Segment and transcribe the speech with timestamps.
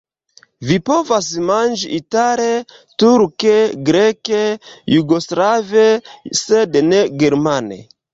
[0.67, 2.47] Vi povas manĝi itale,
[3.03, 3.53] turke,
[3.89, 4.39] greke,
[4.95, 5.85] jugoslave,
[6.41, 7.79] sed ne germane.